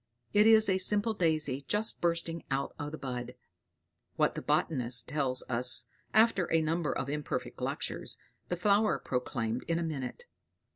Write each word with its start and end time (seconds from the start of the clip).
It 0.33 0.47
is 0.47 0.67
a 0.67 0.79
simple 0.79 1.13
daisy, 1.13 1.63
just 1.67 2.01
bursting 2.01 2.43
out 2.49 2.73
of 2.79 2.91
the 2.91 2.97
bud. 2.97 3.35
What 4.15 4.33
the 4.33 4.41
botanist 4.41 5.07
tells 5.07 5.43
us 5.47 5.85
after 6.11 6.51
a 6.51 6.59
number 6.59 6.91
of 6.91 7.07
imperfect 7.07 7.61
lectures, 7.61 8.17
the 8.47 8.57
flower 8.57 8.97
proclaimed 8.97 9.63
in 9.67 9.77
a 9.77 9.83
minute. 9.83 10.25